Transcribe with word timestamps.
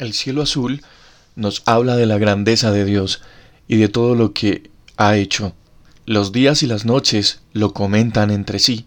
El 0.00 0.14
cielo 0.14 0.40
azul 0.40 0.80
nos 1.36 1.62
habla 1.66 1.94
de 1.94 2.06
la 2.06 2.16
grandeza 2.16 2.72
de 2.72 2.86
Dios 2.86 3.20
y 3.68 3.76
de 3.76 3.90
todo 3.90 4.14
lo 4.14 4.32
que 4.32 4.70
ha 4.96 5.18
hecho. 5.18 5.52
Los 6.06 6.32
días 6.32 6.62
y 6.62 6.66
las 6.66 6.86
noches 6.86 7.42
lo 7.52 7.74
comentan 7.74 8.30
entre 8.30 8.60
sí, 8.60 8.86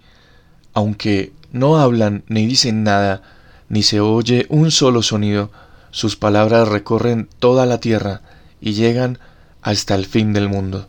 aunque 0.73 1.31
no 1.51 1.77
hablan 1.79 2.23
ni 2.29 2.47
dicen 2.47 2.83
nada, 2.83 3.21
ni 3.69 3.83
se 3.83 3.99
oye 3.99 4.47
un 4.49 4.71
solo 4.71 5.03
sonido, 5.03 5.51
sus 5.91 6.15
palabras 6.15 6.67
recorren 6.67 7.29
toda 7.37 7.67
la 7.67 7.79
tierra 7.79 8.21
y 8.59 8.73
llegan 8.73 9.19
hasta 9.61 9.93
el 9.93 10.07
fin 10.07 10.33
del 10.33 10.49
mundo. 10.49 10.87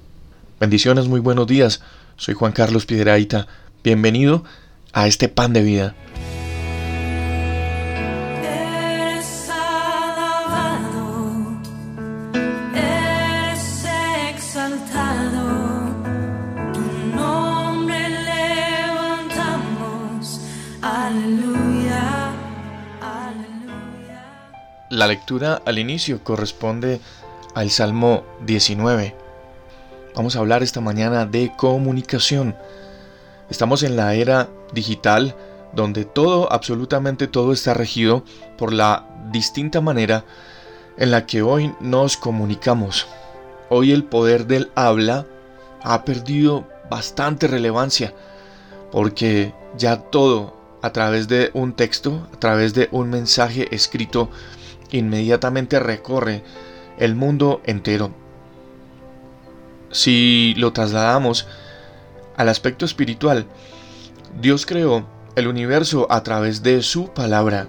Bendiciones, 0.58 1.06
muy 1.06 1.20
buenos 1.20 1.46
días. 1.46 1.82
Soy 2.16 2.32
Juan 2.32 2.52
Carlos 2.52 2.86
Piedraíta. 2.86 3.46
Bienvenido 3.82 4.42
a 4.94 5.06
este 5.06 5.28
pan 5.28 5.52
de 5.52 5.62
vida. 5.62 5.94
La 25.04 25.08
lectura 25.08 25.60
al 25.66 25.78
inicio 25.78 26.24
corresponde 26.24 26.98
al 27.54 27.68
Salmo 27.68 28.24
19. 28.46 29.14
Vamos 30.14 30.34
a 30.34 30.38
hablar 30.38 30.62
esta 30.62 30.80
mañana 30.80 31.26
de 31.26 31.52
comunicación. 31.58 32.56
Estamos 33.50 33.82
en 33.82 33.96
la 33.96 34.14
era 34.14 34.48
digital 34.72 35.36
donde 35.74 36.06
todo, 36.06 36.50
absolutamente 36.50 37.26
todo 37.26 37.52
está 37.52 37.74
regido 37.74 38.24
por 38.56 38.72
la 38.72 39.06
distinta 39.30 39.82
manera 39.82 40.24
en 40.96 41.10
la 41.10 41.26
que 41.26 41.42
hoy 41.42 41.74
nos 41.80 42.16
comunicamos. 42.16 43.06
Hoy 43.68 43.92
el 43.92 44.04
poder 44.04 44.46
del 44.46 44.72
habla 44.74 45.26
ha 45.82 46.02
perdido 46.06 46.66
bastante 46.88 47.46
relevancia 47.46 48.14
porque 48.90 49.52
ya 49.76 49.98
todo 49.98 50.56
a 50.80 50.94
través 50.94 51.28
de 51.28 51.50
un 51.52 51.74
texto, 51.74 52.26
a 52.32 52.38
través 52.38 52.72
de 52.72 52.88
un 52.90 53.10
mensaje 53.10 53.68
escrito, 53.70 54.30
inmediatamente 54.90 55.78
recorre 55.78 56.42
el 56.98 57.14
mundo 57.14 57.60
entero. 57.64 58.12
Si 59.90 60.54
lo 60.56 60.72
trasladamos 60.72 61.46
al 62.36 62.48
aspecto 62.48 62.84
espiritual, 62.84 63.46
Dios 64.40 64.66
creó 64.66 65.06
el 65.36 65.46
universo 65.46 66.06
a 66.10 66.22
través 66.22 66.62
de 66.62 66.82
su 66.82 67.12
palabra. 67.12 67.68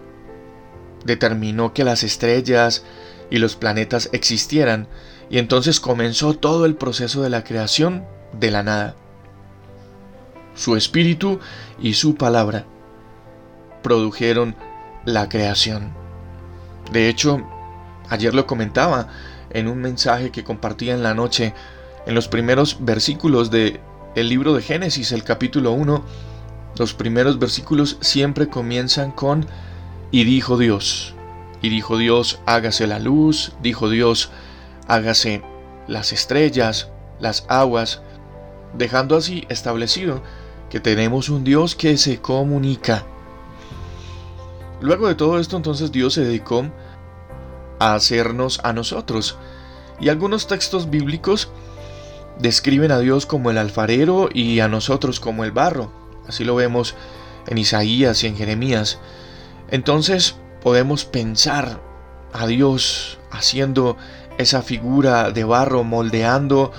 Determinó 1.03 1.73
que 1.73 1.83
las 1.83 2.03
estrellas 2.03 2.83
y 3.29 3.38
los 3.38 3.55
planetas 3.55 4.09
existieran 4.11 4.88
y 5.29 5.38
entonces 5.38 5.79
comenzó 5.79 6.33
todo 6.35 6.66
el 6.66 6.75
proceso 6.75 7.22
de 7.22 7.29
la 7.29 7.44
creación 7.44 8.05
de 8.33 8.52
la 8.52 8.63
nada. 8.63 8.95
Su 10.55 10.75
espíritu 10.75 11.39
y 11.79 11.94
su 11.94 12.16
palabra 12.16 12.66
produjeron 13.83 14.55
la 15.05 15.29
creación. 15.29 16.05
De 16.91 17.09
hecho, 17.09 17.41
ayer 18.09 18.33
lo 18.33 18.45
comentaba 18.47 19.08
en 19.50 19.67
un 19.67 19.80
mensaje 19.80 20.31
que 20.31 20.44
compartía 20.44 20.94
en 20.94 21.03
la 21.03 21.14
noche, 21.14 21.53
en 22.05 22.16
los 22.16 22.28
primeros 22.28 22.78
versículos 22.81 23.52
de 23.52 23.80
el 24.16 24.30
libro 24.30 24.53
de 24.53 24.61
Génesis, 24.61 25.11
el 25.11 25.23
capítulo 25.23 25.72
1, 25.72 26.03
los 26.78 26.94
primeros 26.94 27.39
versículos 27.39 27.97
siempre 28.02 28.47
comienzan 28.47 29.11
con 29.11 29.45
y 30.11 30.23
dijo 30.23 30.58
Dios. 30.58 31.13
Y 31.61 31.69
dijo 31.69 31.97
Dios, 31.97 32.39
hágase 32.45 32.88
la 32.88 33.00
luz, 33.00 33.53
dijo 33.61 33.89
Dios, 33.89 34.31
hágase 34.88 35.41
las 35.88 36.13
estrellas, 36.13 36.89
las 37.19 37.45
aguas, 37.50 38.02
dejando 38.78 39.17
así 39.17 39.45
establecido 39.50 40.22
que 40.69 40.79
tenemos 40.79 41.29
un 41.29 41.44
Dios 41.44 41.75
que 41.75 41.97
se 41.97 42.22
comunica 42.22 43.06
Luego 44.81 45.08
de 45.08 45.16
todo 45.16 45.40
esto 45.40 45.58
entonces 45.58 45.91
Dios 45.91 46.13
se 46.13 46.22
dedicó 46.25 46.66
a 47.80 47.96
hacernos 47.96 48.59
a 48.63 48.74
nosotros. 48.74 49.38
Y 50.00 50.09
algunos 50.09 50.47
textos 50.47 50.90
bíblicos 50.90 51.50
describen 52.40 52.91
a 52.91 53.00
Dios 53.00 53.25
como 53.25 53.52
el 53.52 53.58
alfarero 53.58 54.30
y 54.34 54.59
a 54.59 54.68
nosotros 54.68 55.19
como 55.19 55.44
el 55.44 55.52
barro. 55.52 55.91
Así 56.28 56.44
lo 56.44 56.56
vemos 56.56 56.96
en 57.47 57.58
Isaías 57.58 58.24
y 58.24 58.28
en 58.28 58.35
Jeremías. 58.35 59.00
Entonces 59.69 60.35
podemos 60.62 61.06
pensar 61.06 61.81
a 62.34 62.47
Dios 62.47 63.19
haciendo 63.31 63.97
esa 64.38 64.62
figura 64.62 65.31
de 65.31 65.44
barro, 65.44 65.84
moldeando 65.84 66.72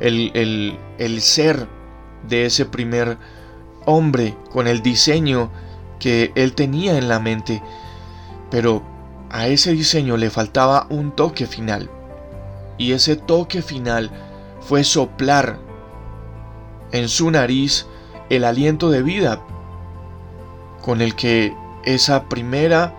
el, 0.00 0.32
el, 0.34 0.78
el 0.98 1.20
ser 1.20 1.68
de 2.28 2.46
ese 2.46 2.64
primer 2.64 3.18
hombre 3.86 4.36
con 4.50 4.66
el 4.66 4.82
diseño 4.82 5.50
que 6.04 6.32
él 6.34 6.54
tenía 6.54 6.98
en 6.98 7.08
la 7.08 7.18
mente, 7.18 7.62
pero 8.50 8.82
a 9.30 9.46
ese 9.46 9.72
diseño 9.72 10.18
le 10.18 10.28
faltaba 10.28 10.86
un 10.90 11.12
toque 11.12 11.46
final. 11.46 11.88
Y 12.76 12.92
ese 12.92 13.16
toque 13.16 13.62
final 13.62 14.10
fue 14.60 14.84
soplar 14.84 15.58
en 16.92 17.08
su 17.08 17.30
nariz 17.30 17.86
el 18.28 18.44
aliento 18.44 18.90
de 18.90 19.02
vida 19.02 19.40
con 20.82 21.00
el 21.00 21.14
que 21.14 21.56
esa 21.84 22.24
primera 22.24 22.94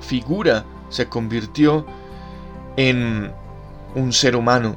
figura 0.00 0.64
se 0.90 1.08
convirtió 1.08 1.86
en 2.76 3.32
un 3.96 4.12
ser 4.12 4.36
humano 4.36 4.76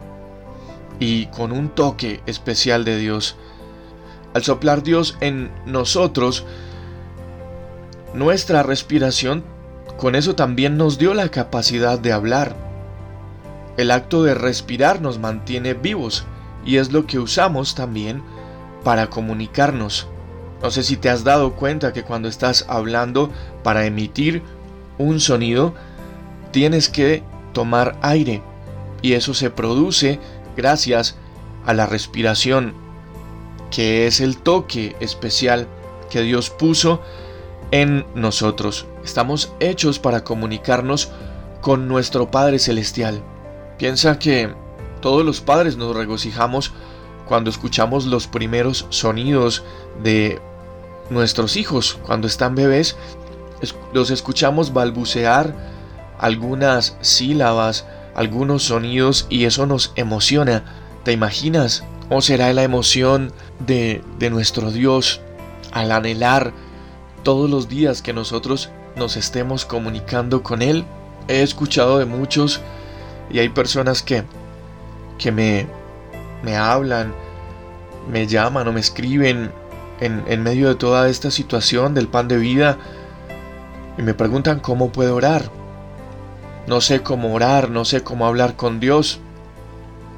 y 1.00 1.28
con 1.28 1.52
un 1.52 1.70
toque 1.70 2.24
especial 2.26 2.86
de 2.86 2.98
Dios. 2.98 3.36
Al 4.34 4.44
soplar 4.44 4.82
Dios 4.82 5.16
en 5.22 5.52
nosotros, 5.68 6.44
nuestra 8.14 8.64
respiración, 8.64 9.44
con 9.98 10.16
eso 10.16 10.36
también 10.36 10.78
nos 10.78 10.98
dio 10.98 11.14
la 11.14 11.30
capacidad 11.30 12.00
de 12.00 12.12
hablar. 12.12 12.56
El 13.78 13.92
acto 13.92 14.24
de 14.24 14.34
respirar 14.34 15.02
nos 15.02 15.20
mantiene 15.20 15.74
vivos 15.74 16.26
y 16.66 16.78
es 16.78 16.92
lo 16.92 17.06
que 17.06 17.20
usamos 17.20 17.76
también 17.76 18.22
para 18.84 19.10
comunicarnos. 19.10 20.08
No 20.62 20.70
sé 20.72 20.84
si 20.84 20.98
te 20.98 21.10
has 21.10 21.24
dado 21.24 21.54
cuenta 21.54 21.94
que 21.94 22.04
cuando 22.04 22.28
estás 22.28 22.66
hablando 22.68 23.32
para 23.64 23.86
emitir 23.86 24.44
un 24.98 25.20
sonido, 25.20 25.74
tienes 26.52 26.90
que 26.90 27.24
tomar 27.54 27.98
aire 28.02 28.42
y 29.02 29.14
eso 29.14 29.34
se 29.34 29.50
produce 29.50 30.20
gracias 30.56 31.16
a 31.66 31.74
la 31.74 31.86
respiración, 31.86 32.74
que 33.72 34.06
es 34.06 34.20
el 34.20 34.38
toque 34.38 34.96
especial 35.00 35.68
que 36.10 36.22
Dios 36.22 36.50
puso 36.50 37.02
en 37.72 38.06
nosotros. 38.16 38.86
Estamos 39.04 39.54
hechos 39.60 40.00
para 40.00 40.24
comunicarnos 40.24 41.12
con 41.62 41.88
nuestro 41.88 42.30
Padre 42.30 42.60
Celestial. 42.60 43.22
Piensa 43.78 44.20
que 44.20 44.54
todos 45.02 45.26
los 45.26 45.42
padres 45.42 45.78
nos 45.78 45.96
regocijamos 45.96 46.74
cuando 47.26 47.50
escuchamos 47.50 48.06
los 48.06 48.28
primeros 48.28 48.86
sonidos 48.90 49.64
de 50.04 50.42
nuestros 51.10 51.58
hijos, 51.58 51.98
cuando 52.06 52.28
están 52.28 52.56
bebés, 52.56 52.98
los 53.94 54.12
escuchamos 54.12 54.74
balbucear 54.74 55.56
algunas 56.20 56.98
sílabas, 57.02 57.86
algunos 58.16 58.64
sonidos 58.64 59.28
y 59.30 59.46
eso 59.46 59.66
nos 59.66 59.92
emociona. 59.96 60.64
¿Te 61.04 61.12
imaginas 61.12 61.84
cómo 62.08 62.22
será 62.22 62.52
la 62.54 62.64
emoción 62.64 63.34
de, 63.60 64.04
de 64.20 64.30
nuestro 64.30 64.72
Dios 64.72 65.22
al 65.72 65.92
anhelar 65.92 66.54
todos 67.24 67.50
los 67.50 67.70
días 67.70 68.02
que 68.02 68.14
nosotros 68.14 68.70
nos 68.96 69.18
estemos 69.18 69.66
comunicando 69.66 70.44
con 70.44 70.62
Él. 70.62 70.86
He 71.28 71.42
escuchado 71.42 72.00
de 72.00 72.06
muchos 72.06 72.62
y 73.30 73.40
hay 73.40 73.50
personas 73.50 74.02
que, 74.02 74.24
que 75.18 75.32
me, 75.32 75.68
me 76.44 76.58
hablan, 76.58 77.14
me 78.10 78.28
llaman 78.28 78.68
o 78.68 78.74
me 78.74 78.80
escriben 78.80 79.52
en, 80.00 80.24
en 80.28 80.44
medio 80.44 80.68
de 80.68 80.76
toda 80.76 81.10
esta 81.10 81.32
situación 81.32 81.94
del 81.94 82.08
pan 82.08 82.28
de 82.28 82.38
vida 82.38 82.78
y 83.98 84.02
me 84.02 84.14
preguntan 84.14 84.60
cómo 84.60 84.92
puedo 84.92 85.16
orar. 85.16 85.52
No 86.68 86.82
sé 86.82 87.02
cómo 87.02 87.34
orar, 87.34 87.70
no 87.70 87.86
sé 87.86 88.04
cómo 88.04 88.26
hablar 88.28 88.56
con 88.56 88.80
Dios. 88.80 89.20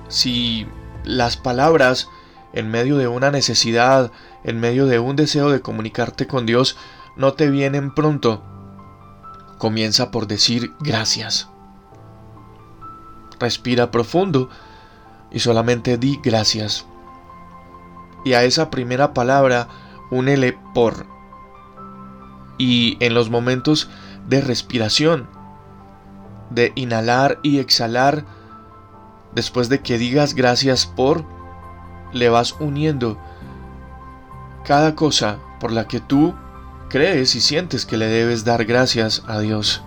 Si 0.10 0.68
las 1.04 1.38
palabras 1.38 2.10
en 2.54 2.70
medio 2.70 2.98
de 2.98 3.08
una 3.08 3.32
necesidad, 3.32 4.12
en 4.44 4.60
medio 4.60 4.86
de 4.86 5.00
un 5.00 5.16
deseo 5.16 5.50
de 5.50 5.62
comunicarte 5.62 6.28
con 6.28 6.46
Dios, 6.46 6.78
no 7.16 7.34
te 7.34 7.50
vienen 7.50 7.94
pronto, 7.94 8.44
comienza 9.58 10.12
por 10.12 10.28
decir 10.28 10.74
gracias. 10.80 11.50
Respira 13.40 13.92
profundo 13.92 14.50
y 15.32 15.40
solamente 15.40 15.98
di 15.98 16.20
gracias. 16.24 16.86
Y 18.26 18.34
a 18.34 18.44
esa 18.44 18.70
primera 18.70 19.14
palabra 19.14 19.68
únele 20.12 20.58
por. 20.74 21.06
Y 22.58 22.98
en 23.00 23.14
los 23.14 23.30
momentos 23.30 23.90
de 24.28 24.42
respiración, 24.42 25.28
de 26.50 26.72
inhalar 26.76 27.40
y 27.44 27.60
exhalar, 27.60 28.26
después 29.34 29.70
de 29.70 29.82
que 29.82 29.98
digas 29.98 30.36
gracias 30.36 30.86
por, 30.86 31.26
le 32.14 32.30
vas 32.30 32.56
uniendo 32.60 33.18
cada 34.64 34.96
cosa 34.96 35.38
por 35.60 35.72
la 35.72 35.88
que 35.88 36.00
tú 36.00 36.34
crees 36.90 37.36
y 37.36 37.42
sientes 37.42 37.86
que 37.86 37.98
le 37.98 38.08
debes 38.08 38.46
dar 38.46 38.66
gracias 38.66 39.24
a 39.28 39.40
Dios. 39.40 39.82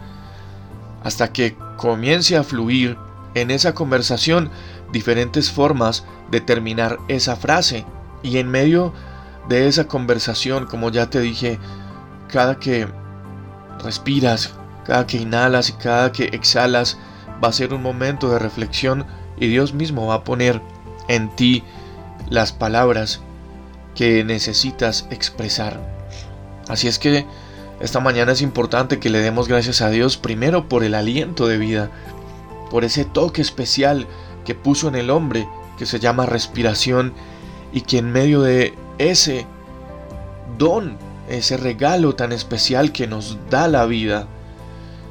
Hasta 1.02 1.32
que 1.32 1.56
comience 1.76 2.36
a 2.36 2.42
fluir 2.42 2.96
en 3.34 3.50
esa 3.50 3.74
conversación 3.74 4.50
diferentes 4.92 5.50
formas 5.50 6.04
de 6.30 6.40
terminar 6.40 6.98
esa 7.08 7.36
frase. 7.36 7.84
Y 8.22 8.38
en 8.38 8.48
medio 8.50 8.92
de 9.48 9.68
esa 9.68 9.86
conversación, 9.86 10.66
como 10.66 10.90
ya 10.90 11.08
te 11.08 11.20
dije, 11.20 11.58
cada 12.28 12.58
que 12.58 12.88
respiras, 13.84 14.54
cada 14.84 15.06
que 15.06 15.18
inhalas 15.18 15.68
y 15.68 15.74
cada 15.74 16.12
que 16.12 16.24
exhalas, 16.24 16.98
va 17.42 17.48
a 17.48 17.52
ser 17.52 17.74
un 17.74 17.82
momento 17.82 18.30
de 18.30 18.38
reflexión 18.38 19.06
y 19.36 19.48
Dios 19.48 19.74
mismo 19.74 20.06
va 20.06 20.14
a 20.14 20.24
poner 20.24 20.60
en 21.08 21.34
ti 21.36 21.62
las 22.28 22.52
palabras 22.52 23.20
que 23.96 24.22
necesitas 24.22 25.06
expresar. 25.10 25.80
Así 26.68 26.86
es 26.86 26.98
que 26.98 27.26
esta 27.80 28.00
mañana 28.00 28.32
es 28.32 28.42
importante 28.42 28.98
que 28.98 29.10
le 29.10 29.18
demos 29.18 29.48
gracias 29.48 29.80
a 29.80 29.90
Dios 29.90 30.16
primero 30.16 30.68
por 30.68 30.84
el 30.84 30.94
aliento 30.94 31.46
de 31.48 31.58
vida, 31.58 31.90
por 32.70 32.84
ese 32.84 33.04
toque 33.04 33.42
especial 33.42 34.06
que 34.44 34.54
puso 34.54 34.88
en 34.88 34.94
el 34.94 35.10
hombre 35.10 35.48
que 35.78 35.86
se 35.86 35.98
llama 35.98 36.26
respiración 36.26 37.12
y 37.72 37.82
que 37.82 37.98
en 37.98 38.12
medio 38.12 38.42
de 38.42 38.74
ese 38.98 39.46
don, 40.58 40.96
ese 41.28 41.56
regalo 41.56 42.14
tan 42.14 42.32
especial 42.32 42.92
que 42.92 43.06
nos 43.06 43.38
da 43.50 43.68
la 43.68 43.84
vida, 43.86 44.28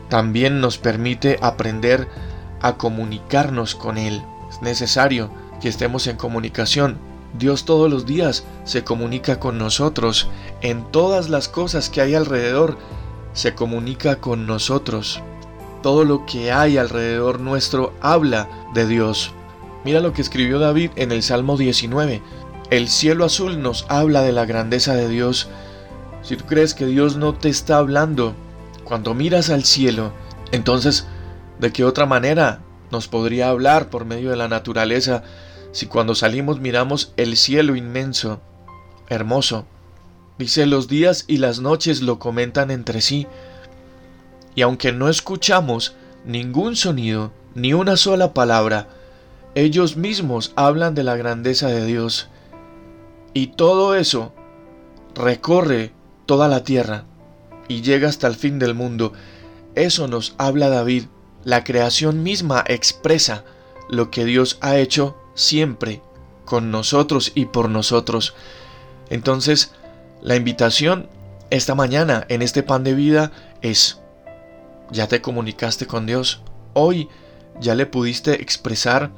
también 0.09 0.61
nos 0.61 0.77
permite 0.77 1.37
aprender 1.41 2.07
a 2.61 2.77
comunicarnos 2.77 3.75
con 3.75 3.97
Él. 3.97 4.23
Es 4.49 4.61
necesario 4.61 5.29
que 5.61 5.69
estemos 5.69 6.07
en 6.07 6.17
comunicación. 6.17 6.97
Dios 7.37 7.65
todos 7.65 7.89
los 7.91 8.05
días 8.05 8.45
se 8.63 8.83
comunica 8.83 9.39
con 9.39 9.57
nosotros. 9.57 10.27
En 10.61 10.89
todas 10.91 11.29
las 11.29 11.47
cosas 11.47 11.89
que 11.89 12.01
hay 12.01 12.15
alrededor, 12.15 12.77
se 13.33 13.53
comunica 13.53 14.21
con 14.21 14.47
nosotros. 14.47 15.21
Todo 15.83 16.05
lo 16.05 16.25
que 16.25 16.51
hay 16.51 16.77
alrededor 16.77 17.39
nuestro 17.39 17.93
habla 18.01 18.49
de 18.73 18.87
Dios. 18.87 19.33
Mira 19.83 19.99
lo 19.99 20.13
que 20.13 20.21
escribió 20.21 20.57
David 20.59 20.91
en 20.95 21.11
el 21.11 21.21
Salmo 21.21 21.57
19. 21.57 22.21
El 22.71 22.87
cielo 22.87 23.25
azul 23.25 23.61
nos 23.61 23.85
habla 23.89 24.21
de 24.21 24.31
la 24.31 24.45
grandeza 24.45 24.95
de 24.95 25.09
Dios. 25.09 25.49
Si 26.23 26.37
tú 26.37 26.45
crees 26.45 26.73
que 26.73 26.85
Dios 26.85 27.17
no 27.17 27.35
te 27.35 27.49
está 27.49 27.77
hablando 27.77 28.33
cuando 28.83 29.13
miras 29.13 29.49
al 29.49 29.63
cielo, 29.63 30.11
entonces, 30.51 31.05
¿de 31.59 31.71
qué 31.71 31.83
otra 31.85 32.05
manera 32.05 32.61
nos 32.91 33.07
podría 33.07 33.49
hablar 33.49 33.89
por 33.89 34.05
medio 34.05 34.31
de 34.31 34.37
la 34.37 34.47
naturaleza 34.47 35.23
si 35.75 35.87
cuando 35.87 36.15
salimos 36.15 36.61
miramos 36.61 37.11
el 37.17 37.35
cielo 37.35 37.75
inmenso, 37.75 38.39
hermoso? 39.09 39.65
Dice, 40.39 40.65
los 40.65 40.87
días 40.87 41.25
y 41.27 41.35
las 41.35 41.59
noches 41.59 42.01
lo 42.01 42.17
comentan 42.17 42.71
entre 42.71 43.01
sí, 43.01 43.27
y 44.55 44.61
aunque 44.61 44.93
no 44.93 45.09
escuchamos 45.09 45.93
ningún 46.23 46.77
sonido, 46.77 47.33
ni 47.55 47.73
una 47.73 47.97
sola 47.97 48.33
palabra, 48.33 48.87
ellos 49.53 49.97
mismos 49.97 50.53
hablan 50.55 50.95
de 50.95 51.03
la 51.03 51.17
grandeza 51.17 51.67
de 51.67 51.85
Dios. 51.85 52.29
Y 53.33 53.47
todo 53.47 53.95
eso 53.95 54.31
recorre 55.13 55.91
toda 56.25 56.47
la 56.47 56.63
tierra 56.63 57.03
y 57.67 57.81
llega 57.81 58.07
hasta 58.07 58.27
el 58.27 58.35
fin 58.35 58.59
del 58.59 58.75
mundo. 58.75 59.11
Eso 59.75 60.07
nos 60.07 60.35
habla 60.37 60.69
David. 60.69 61.07
La 61.43 61.65
creación 61.65 62.23
misma 62.23 62.63
expresa 62.65 63.43
lo 63.89 64.09
que 64.09 64.23
Dios 64.23 64.57
ha 64.61 64.77
hecho 64.77 65.17
siempre 65.35 66.01
con 66.45 66.71
nosotros 66.71 67.31
y 67.35 67.45
por 67.45 67.69
nosotros. 67.69 68.33
Entonces, 69.09 69.73
la 70.21 70.35
invitación 70.35 71.09
esta 71.51 71.75
mañana 71.75 72.25
en 72.29 72.41
este 72.41 72.63
pan 72.63 72.83
de 72.83 72.95
vida 72.95 73.31
es, 73.61 73.99
¿ya 74.91 75.07
te 75.07 75.21
comunicaste 75.21 75.85
con 75.85 76.07
Dios? 76.07 76.41
Hoy 76.73 77.07
ya 77.61 77.75
le 77.75 77.85
pudiste 77.85 78.41
expresar 78.41 79.11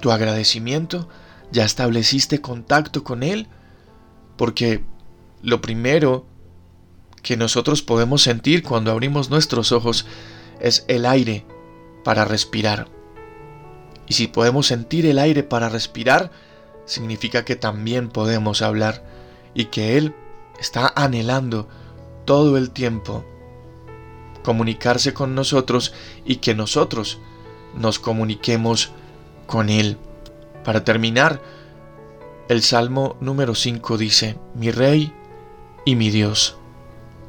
tu 0.00 0.12
agradecimiento 0.12 1.08
¿Ya 1.50 1.64
estableciste 1.64 2.40
contacto 2.40 3.04
con 3.04 3.22
Él? 3.22 3.48
Porque 4.36 4.84
lo 5.42 5.60
primero 5.60 6.26
que 7.22 7.36
nosotros 7.36 7.82
podemos 7.82 8.22
sentir 8.22 8.62
cuando 8.62 8.90
abrimos 8.90 9.30
nuestros 9.30 9.72
ojos 9.72 10.06
es 10.60 10.84
el 10.88 11.06
aire 11.06 11.46
para 12.04 12.24
respirar. 12.24 12.97
Y 14.08 14.14
si 14.14 14.26
podemos 14.26 14.66
sentir 14.66 15.06
el 15.06 15.18
aire 15.18 15.42
para 15.42 15.68
respirar, 15.68 16.30
significa 16.86 17.44
que 17.44 17.56
también 17.56 18.08
podemos 18.08 18.62
hablar 18.62 19.04
y 19.54 19.66
que 19.66 19.98
Él 19.98 20.14
está 20.58 20.92
anhelando 20.96 21.68
todo 22.24 22.56
el 22.56 22.70
tiempo 22.70 23.24
comunicarse 24.42 25.12
con 25.12 25.34
nosotros 25.34 25.92
y 26.24 26.36
que 26.36 26.54
nosotros 26.54 27.18
nos 27.74 27.98
comuniquemos 27.98 28.92
con 29.46 29.68
Él. 29.68 29.98
Para 30.64 30.84
terminar, 30.84 31.42
el 32.48 32.62
Salmo 32.62 33.16
número 33.20 33.54
5 33.54 33.98
dice, 33.98 34.38
Mi 34.54 34.70
Rey 34.70 35.12
y 35.84 35.96
mi 35.96 36.08
Dios, 36.10 36.56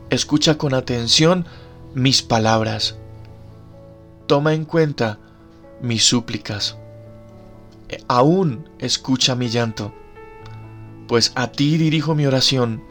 escucha 0.10 0.58
con 0.58 0.74
atención 0.74 1.46
mis 1.94 2.22
palabras, 2.22 2.96
toma 4.28 4.54
en 4.54 4.64
cuenta 4.64 5.20
mis 5.82 6.04
súplicas, 6.04 6.78
aún 8.08 8.70
escucha 8.80 9.36
mi 9.36 9.50
llanto, 9.50 9.94
pues 11.08 11.32
a 11.36 11.52
ti 11.52 11.78
dirijo 11.78 12.16
mi 12.16 12.26
oración, 12.26 12.84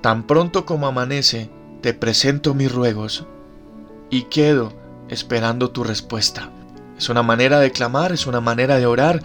tan 0.00 0.26
pronto 0.26 0.64
como 0.64 0.86
amanece, 0.86 1.50
te 1.82 1.94
presento 1.94 2.54
mis 2.54 2.72
ruegos 2.72 3.26
y 4.10 4.22
quedo 4.22 4.72
esperando 5.08 5.70
tu 5.70 5.84
respuesta. 5.84 6.50
Es 6.96 7.08
una 7.08 7.22
manera 7.22 7.60
de 7.60 7.72
clamar, 7.72 8.12
es 8.12 8.26
una 8.26 8.40
manera 8.40 8.78
de 8.78 8.86
orar 8.86 9.22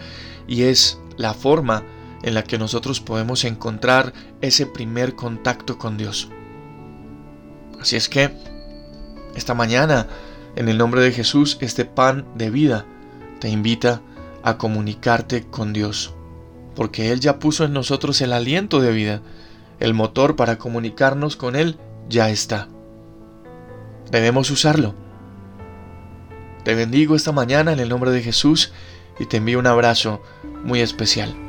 y 0.48 0.64
es 0.64 1.00
la 1.18 1.34
forma 1.34 1.84
en 2.24 2.34
la 2.34 2.44
que 2.44 2.58
nosotros 2.58 3.00
podemos 3.00 3.46
encontrar 3.46 4.14
ese 4.42 4.66
primer 4.66 5.16
contacto 5.16 5.78
con 5.78 5.98
Dios. 5.98 6.30
Así 7.80 7.96
es 7.96 8.10
que 8.10 8.32
esta 9.36 9.54
mañana, 9.54 10.08
en 10.60 10.68
el 10.68 10.78
nombre 10.78 11.02
de 11.02 11.14
Jesús, 11.14 11.58
este 11.62 11.86
pan 11.86 12.26
de 12.36 12.50
vida 12.50 12.86
te 13.40 13.48
invita 13.48 14.02
a 14.44 14.58
comunicarte 14.58 15.46
con 15.46 15.72
Dios, 15.72 16.14
porque 16.76 17.14
Él 17.14 17.22
ya 17.22 17.40
puso 17.40 17.64
en 17.64 17.72
nosotros 17.72 18.20
el 18.20 18.34
aliento 18.34 18.82
de 18.82 18.92
vida, 18.92 19.22
el 19.80 19.94
motor 19.94 20.36
para 20.36 20.58
comunicarnos 20.58 21.38
con 21.38 21.56
Él 21.56 21.78
ya 22.10 22.30
está. 22.30 22.68
Debemos 24.12 24.52
usarlo. 24.52 24.96
Te 26.66 26.76
bendigo 26.76 27.16
esta 27.16 27.32
mañana 27.32 27.72
en 27.72 27.80
el 27.80 27.88
nombre 27.88 28.12
de 28.12 28.22
Jesús 28.22 28.74
y 29.18 29.28
te 29.28 29.38
envío 29.38 29.60
un 29.60 29.68
abrazo 29.68 30.22
muy 30.66 30.82
especial. 30.82 31.49